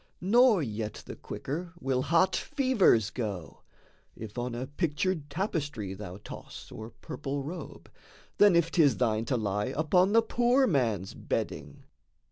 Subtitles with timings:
[0.19, 3.61] Nor yet the quicker will hot fevers go,
[4.15, 7.87] If on a pictured tapestry thou toss, Or purple robe,
[8.39, 11.83] than if 'tis thine to lie Upon the poor man's bedding.